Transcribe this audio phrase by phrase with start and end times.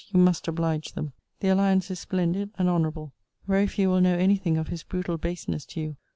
[0.09, 1.13] You must oblige them.
[1.41, 3.13] The alliance is splendid and honourable.
[3.47, 5.95] Very few will know any thing of his brutal baseness to you.